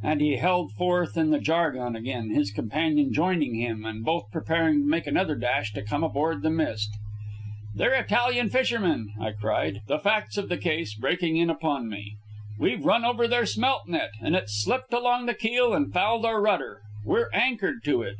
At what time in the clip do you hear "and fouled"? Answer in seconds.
15.74-16.24